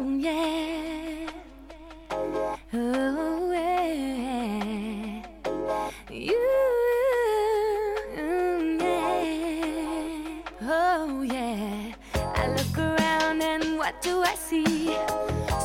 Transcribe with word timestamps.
Oh 0.00 0.16
yeah. 0.16 1.28
Oh 2.72 3.50
yeah. 3.52 5.24
You. 6.08 6.38
Oh 10.62 11.22
yeah. 11.22 11.94
I 12.14 12.46
look 12.46 12.78
around 12.78 13.42
and 13.42 13.76
what 13.76 14.00
do 14.00 14.22
I 14.22 14.36
see? 14.36 14.96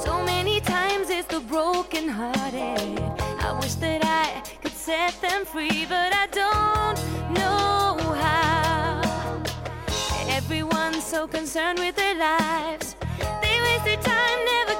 So 0.04 0.24
many 0.24 0.60
times 0.62 1.12
it's 1.12 1.28
the 1.28 1.40
broken 1.42 2.08
hearted. 2.08 3.00
I 3.40 3.56
wish 3.62 3.76
that 3.76 4.04
I 4.04 4.42
could 4.64 4.72
set 4.72 5.14
them 5.22 5.46
free, 5.46 5.86
but 5.88 6.12
I 6.12 6.26
don't 6.32 6.98
know 7.36 8.00
how. 8.16 9.44
Everyone's 10.28 11.04
so 11.04 11.28
concerned 11.28 11.78
with 11.78 11.96
their 11.96 12.16
lives 12.16 12.96
the 13.84 13.98
time 13.98 14.46
never 14.46 14.73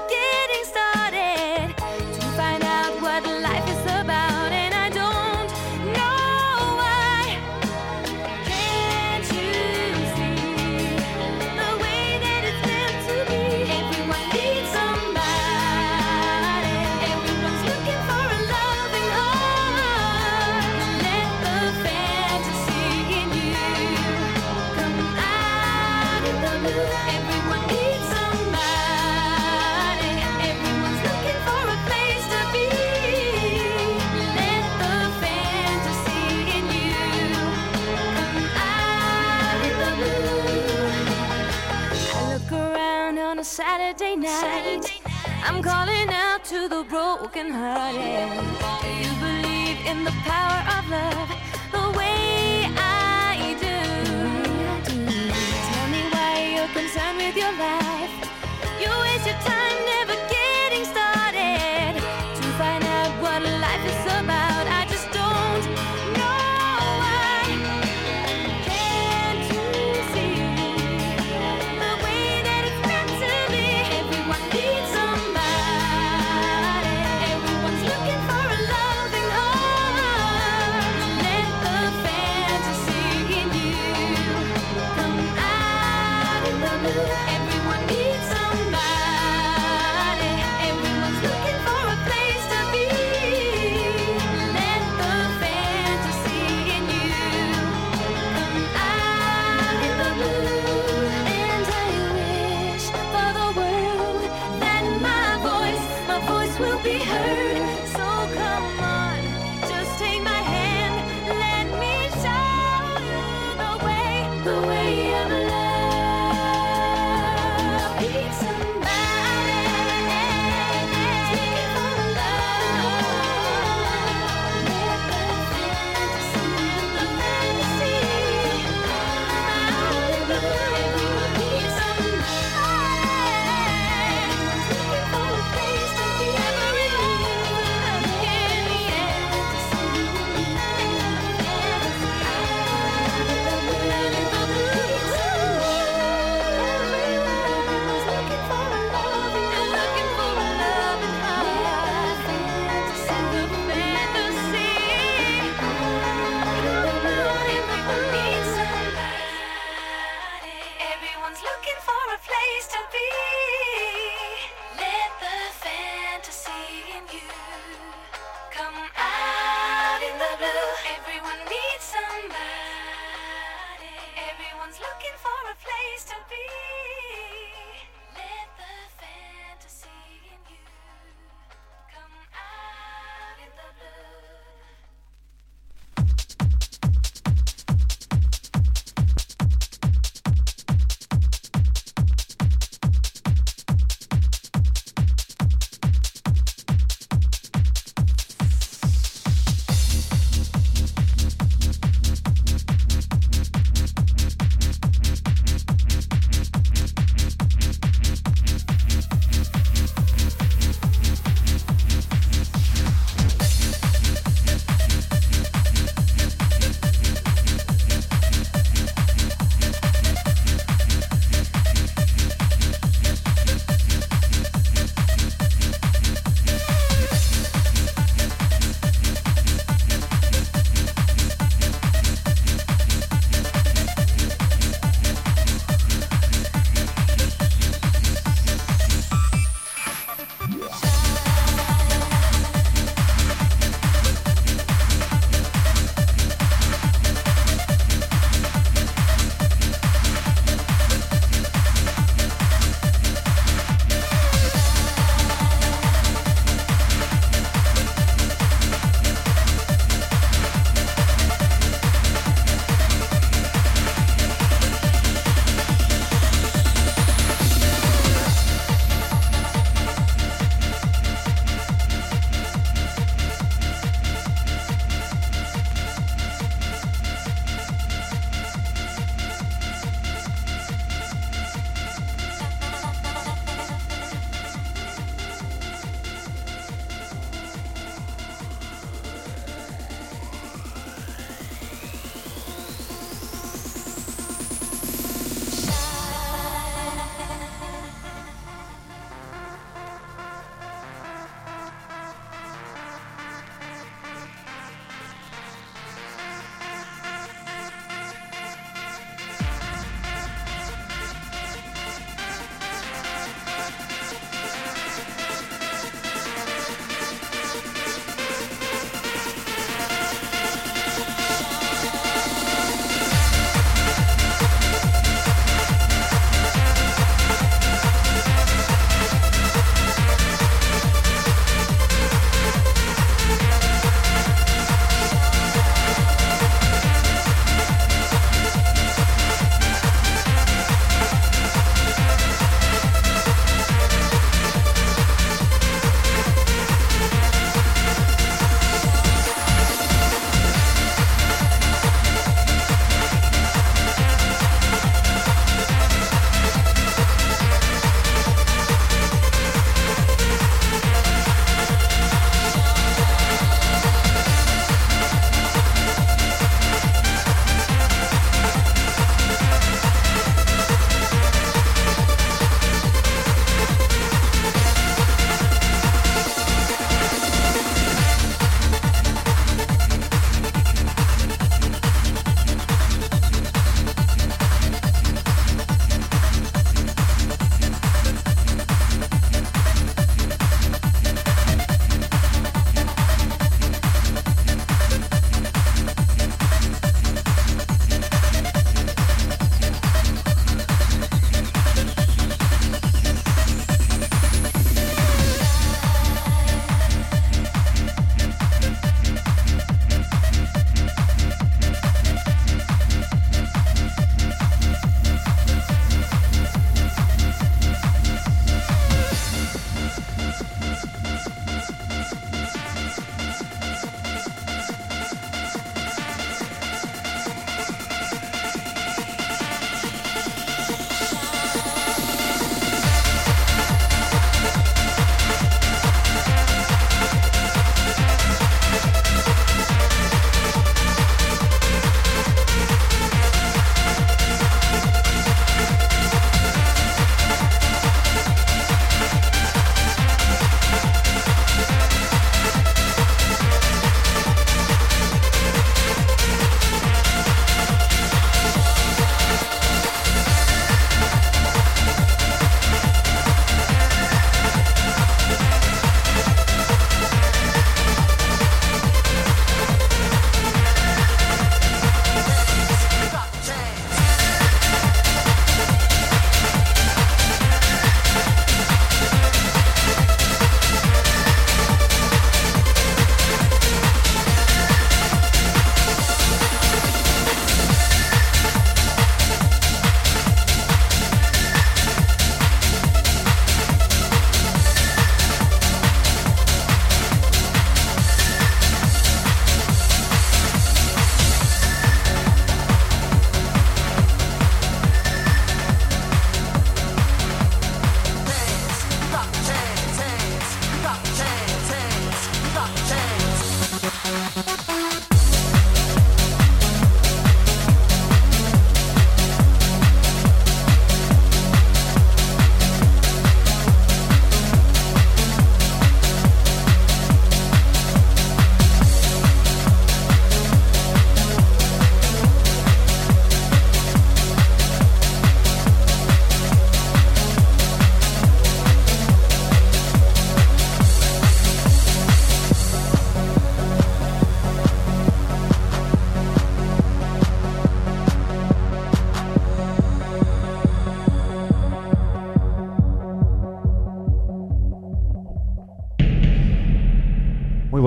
broken 46.94 47.50
hearted. 47.50 48.30
Do 48.82 48.88
you 49.02 49.12
believe 49.24 49.78
in 49.84 50.04
the 50.04 50.14
power 50.30 50.60
of 50.76 50.82
love 50.88 51.28
the 51.72 51.86
way 51.98 52.70
I 52.78 53.56
do? 53.66 53.78
Tell 55.70 55.86
me 55.94 56.02
why 56.12 56.34
you're 56.54 56.72
concerned 56.80 57.18
with 57.18 57.36
your 57.36 57.52
life. 57.58 58.13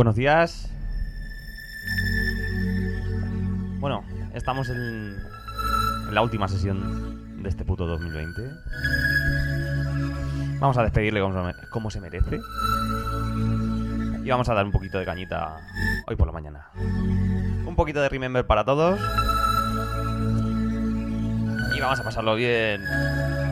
Buenos 0.08 0.16
días. 0.16 0.70
Bueno, 3.80 4.06
estamos 4.34 4.70
en, 4.70 5.18
la 6.12 6.22
última 6.22 6.48
sesión 6.48 7.44
de 7.44 7.50
este 7.50 7.66
puto 7.66 7.86
2020. 7.86 8.42
Vamos 10.62 10.78
a 10.78 10.84
despedirle 10.84 11.20
como, 11.20 11.52
como 11.72 11.92
se 11.92 12.00
merece. 12.00 12.40
Y 14.24 14.30
vamos 14.30 14.48
a 14.48 14.54
dar 14.54 14.64
un 14.64 14.72
poquito 14.72 14.98
de 14.98 15.04
cañita 15.04 15.58
hoy 16.08 16.16
por 16.16 16.28
la 16.28 16.32
mañana. 16.32 16.70
Un 17.66 17.76
poquito 17.76 18.00
de 18.00 18.08
Remember 18.08 18.48
para 18.48 18.64
todos. 18.64 19.02
Y 21.76 21.82
vamos 21.82 22.00
a 22.00 22.04
pasarlo 22.06 22.36
bien 22.36 22.82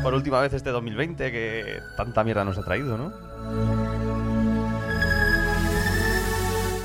por 0.02 0.14
última 0.14 0.40
vez 0.40 0.54
este 0.54 0.70
2020 0.70 1.34
que 1.34 1.82
tanta 1.98 2.24
mierda 2.24 2.46
nos 2.46 2.58
ha 2.58 2.64
traído, 2.64 2.98
¿no? 2.98 3.85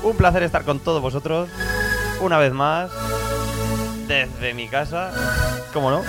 Un 0.03 0.15
placer 0.17 0.43
estar 0.43 0.63
con 0.63 0.79
todos 0.79 1.01
vosotros. 1.01 1.49
Una 2.21 2.37
vez 2.37 2.53
más. 2.53 2.91
Desde 4.07 4.53
mi 4.53 4.67
casa. 4.67 5.11
¿Cómo 5.73 5.91
no? 5.91 6.03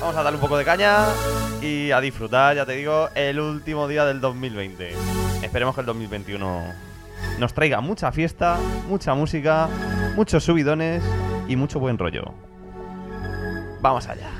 Vamos 0.00 0.16
a 0.16 0.22
darle 0.22 0.36
un 0.36 0.40
poco 0.40 0.56
de 0.56 0.64
caña 0.64 1.04
y 1.60 1.90
a 1.90 2.00
disfrutar, 2.00 2.56
ya 2.56 2.64
te 2.64 2.72
digo, 2.72 3.10
el 3.14 3.38
último 3.38 3.86
día 3.86 4.04
del 4.06 4.20
2020. 4.20 4.94
Esperemos 5.42 5.74
que 5.74 5.82
el 5.82 5.86
2021 5.86 6.64
nos 7.38 7.54
traiga 7.54 7.80
mucha 7.80 8.10
fiesta, 8.12 8.56
mucha 8.88 9.14
música, 9.14 9.68
muchos 10.16 10.42
subidones 10.42 11.02
y 11.48 11.56
mucho 11.56 11.80
buen 11.80 11.98
rollo. 11.98 12.32
Vamos 13.80 14.06
allá. 14.08 14.39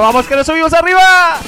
Vamos 0.00 0.26
que 0.26 0.36
nos 0.36 0.46
subimos 0.46 0.72
arriba. 0.72 1.40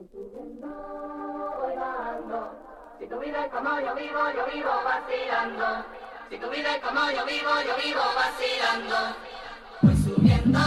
Si 0.00 0.06
tu 3.06 3.18
vida 3.18 3.44
es 3.44 3.52
como 3.52 3.80
yo 3.80 3.94
vivo, 3.94 4.30
yo 4.34 4.46
vivo 4.50 4.70
vacilando. 4.82 5.84
Si 6.30 6.38
tu 6.38 6.48
vida 6.48 6.76
es 6.76 6.82
como 6.82 7.10
yo 7.10 7.26
vivo, 7.26 7.50
yo 7.66 7.76
vivo 7.84 8.00
vacilando. 8.16 8.96
Voy 9.82 9.96
subiendo, 9.96 10.58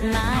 Coming 0.00 0.40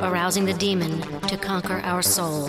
arousing 0.00 0.44
the 0.44 0.54
demon 0.54 1.00
to 1.28 1.36
conquer 1.36 1.80
our 1.84 2.02
soul. 2.02 2.48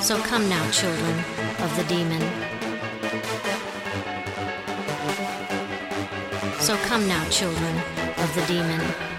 So 0.00 0.18
come 0.18 0.48
now, 0.48 0.70
children 0.70 1.18
of 1.60 1.76
the 1.76 1.84
demon. 1.88 2.20
So 6.60 6.76
come 6.88 7.06
now, 7.06 7.24
children 7.30 7.76
of 8.18 8.34
the 8.34 8.44
demon. 8.46 9.13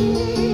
Música 0.00 0.49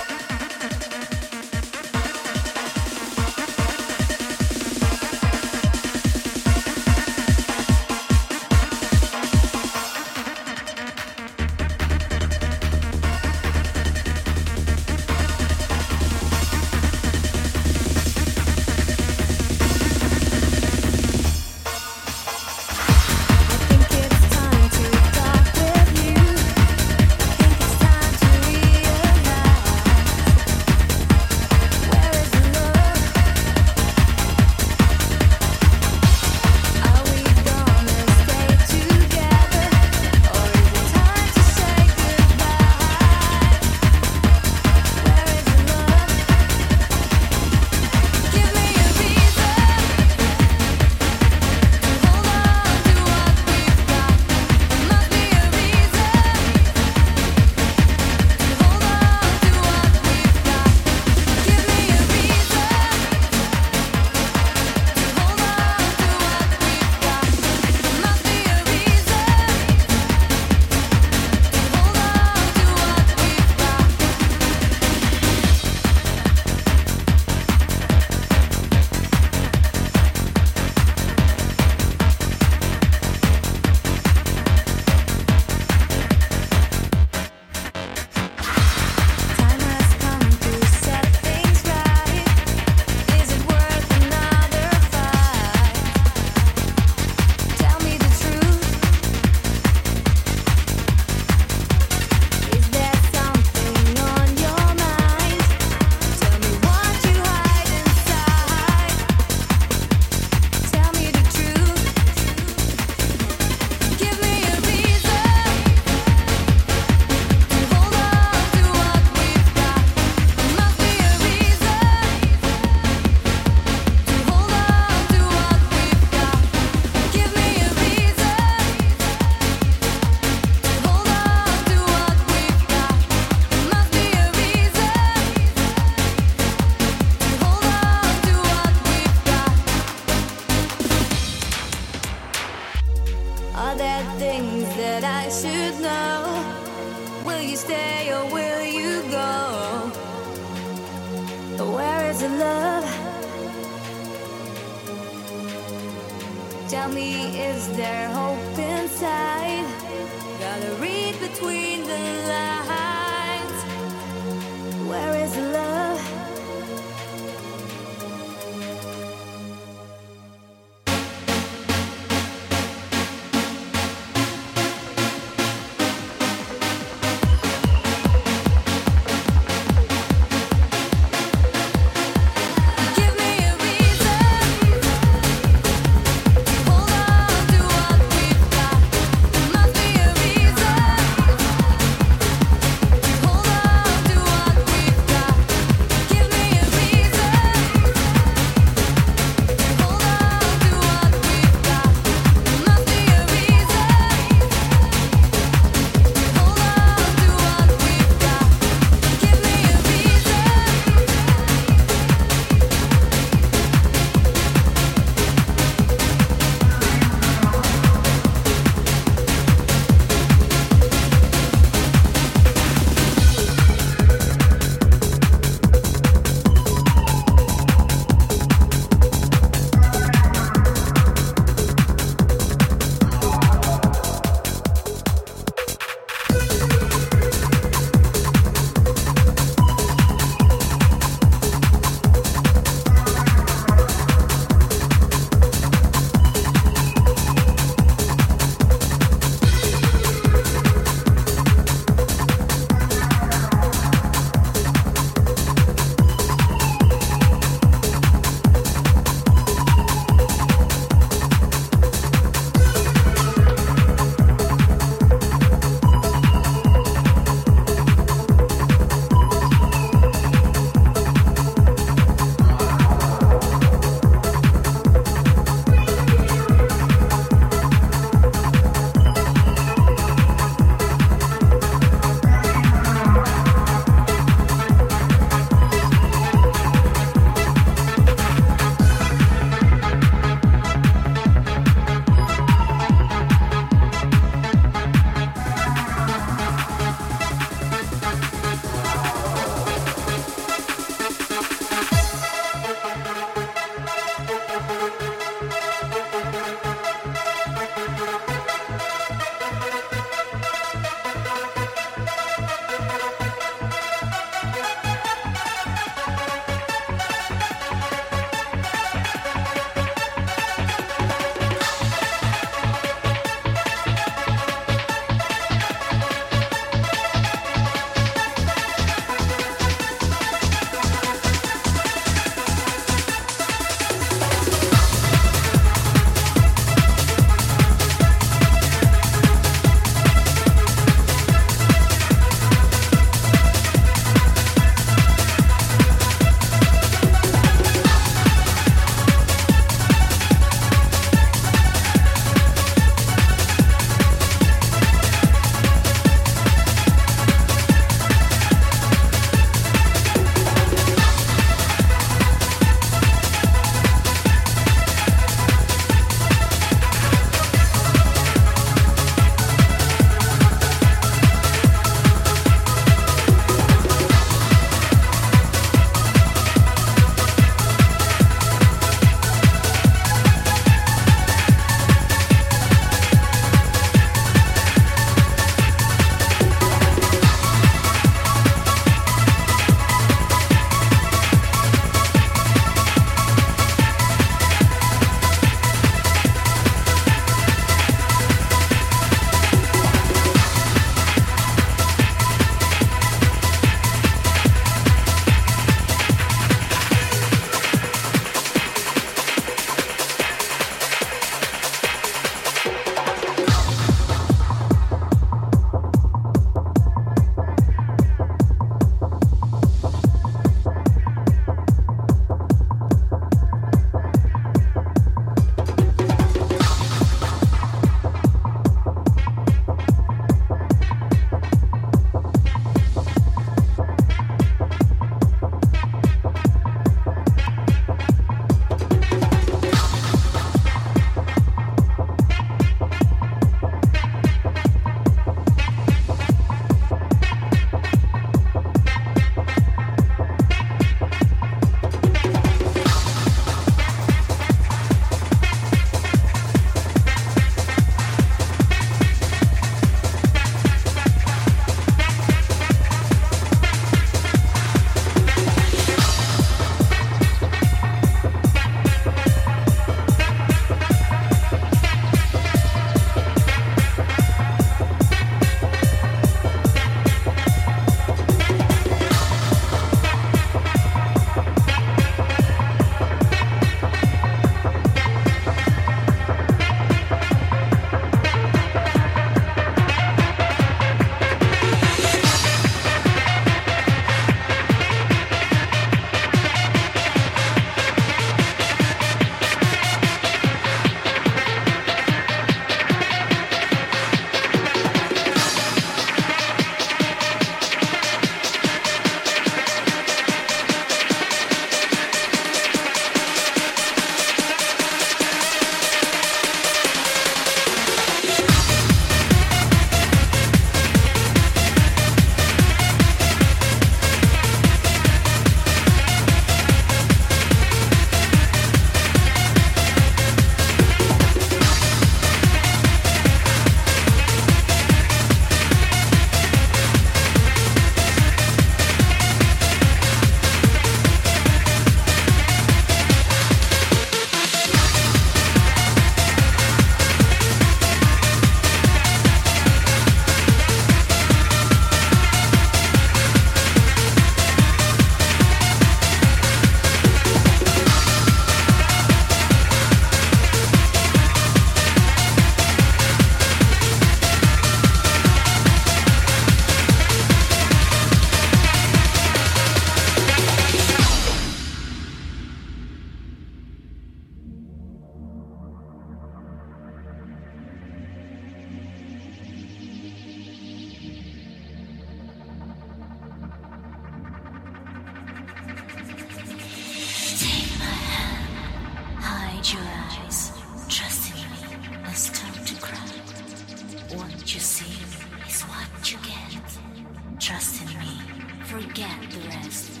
forget 598.74 599.18
the 599.30 599.40
rest. 599.48 600.00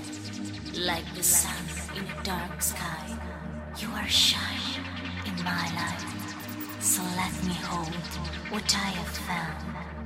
Like 0.74 1.06
the 1.14 1.22
sun 1.22 1.64
in 1.96 2.04
a 2.04 2.22
dark 2.24 2.60
sky, 2.60 3.06
you 3.78 3.88
are 3.90 4.08
shining 4.08 4.84
in 5.28 5.36
my 5.44 5.66
life. 5.80 6.04
So 6.80 7.00
let 7.20 7.34
me 7.46 7.54
hold 7.70 7.94
what 8.52 8.68
I 8.74 8.90
have 8.98 9.14
found. 9.28 9.58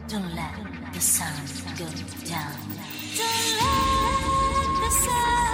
Don't 0.07 0.35
let 0.35 0.93
the 0.93 1.01
sun 1.01 1.39
go 1.79 1.89
down. 2.29 2.61
Don't 3.19 3.51
let 3.63 4.69
the 4.83 4.91
sun, 5.05 5.48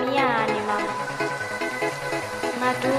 mia 0.00 0.26
anima, 0.38 0.76
ma 2.58 2.72
tu 2.80 2.92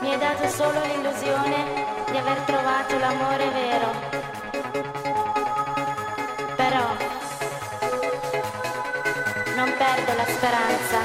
mi 0.00 0.12
hai 0.12 0.18
dato 0.18 0.48
solo 0.48 0.80
l'illusione 0.84 2.04
di 2.10 2.16
aver 2.16 2.38
trovato 2.40 2.98
l'amore 2.98 3.48
vero. 3.50 3.92
Però 6.56 6.86
non 9.56 9.74
perdo 9.76 10.14
la 10.16 10.26
speranza, 10.26 10.98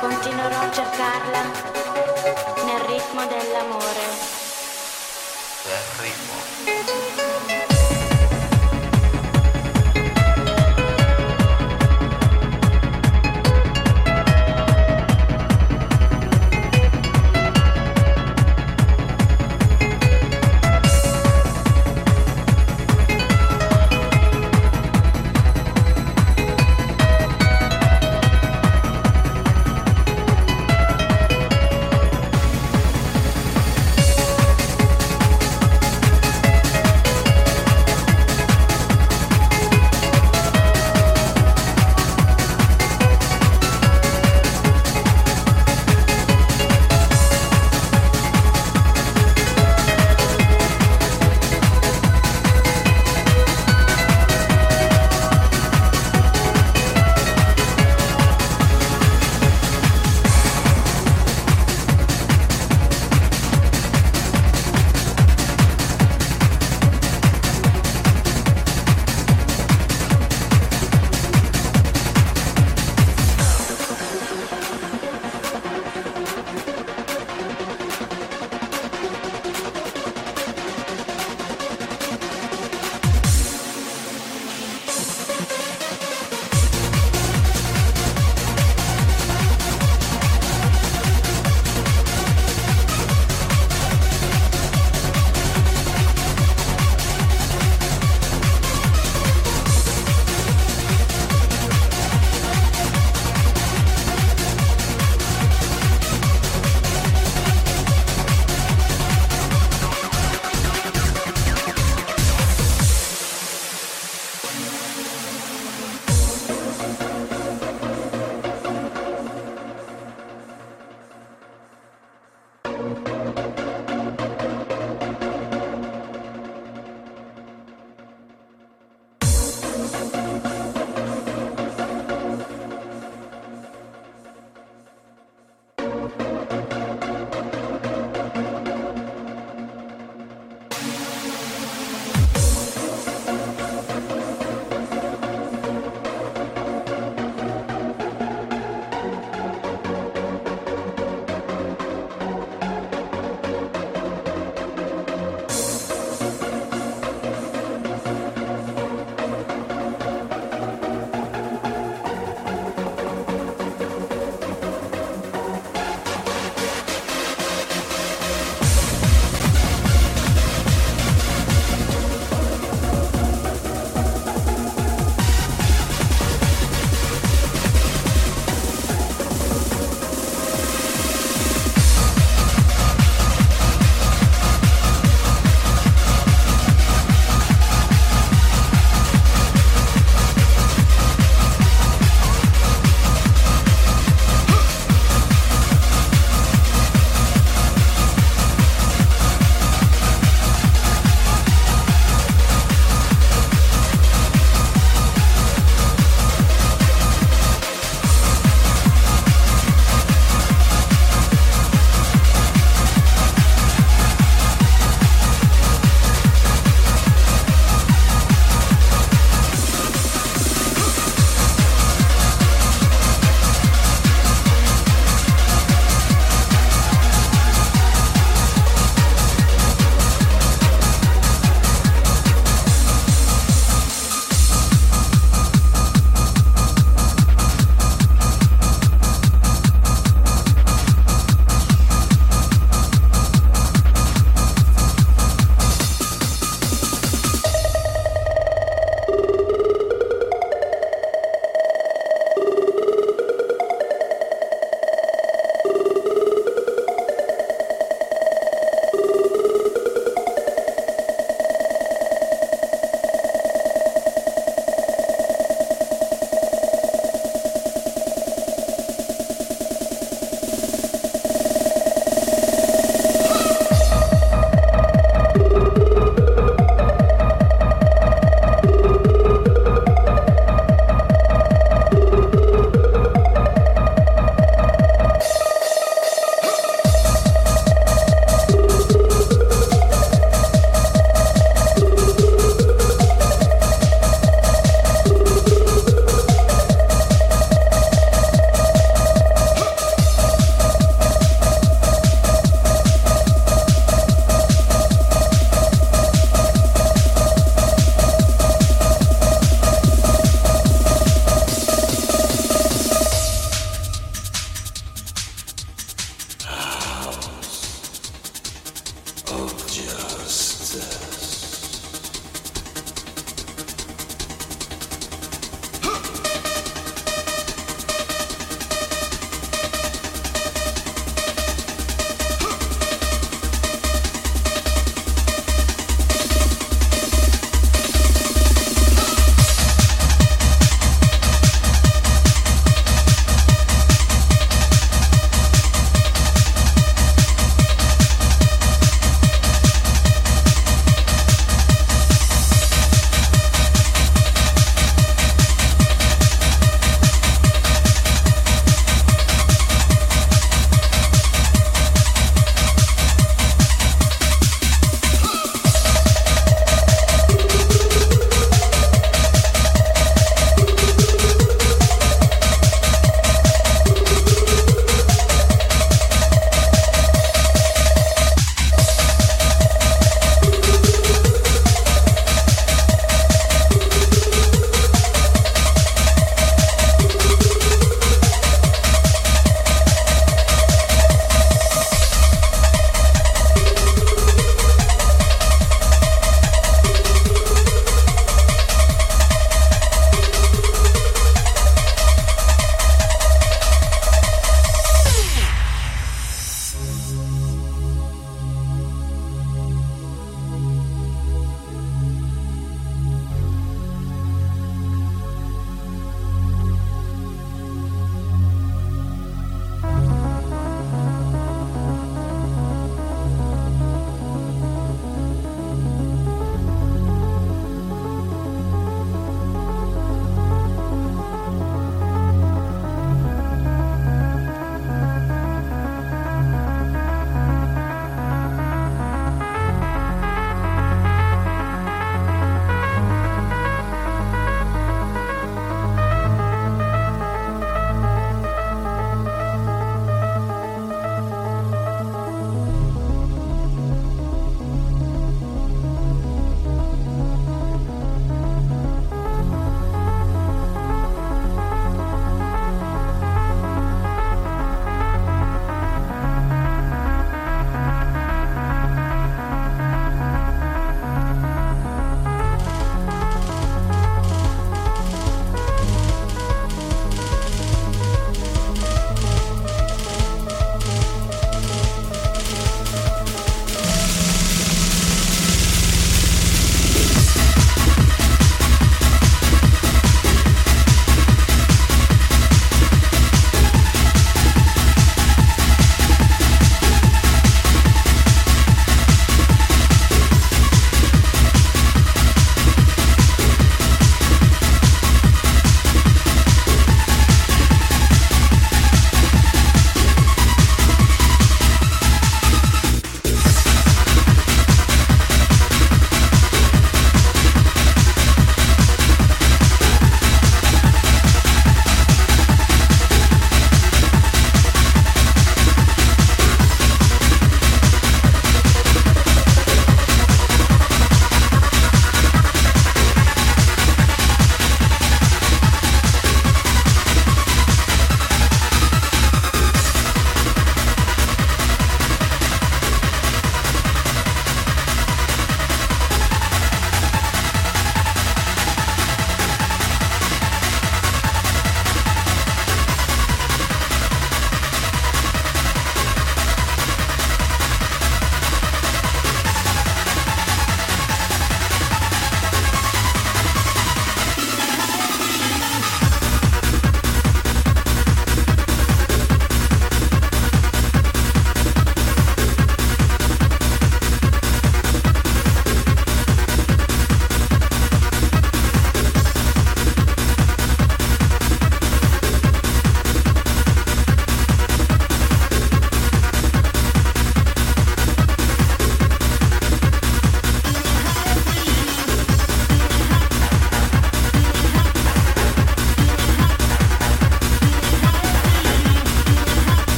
continuerò 0.00 0.60
a 0.60 0.70
cercarla 0.70 1.42
nel 2.64 2.80
ritmo 2.86 3.26
dell'amore. 3.26 4.38